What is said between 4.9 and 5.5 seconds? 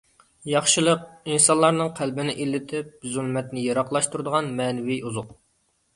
ئوزۇق.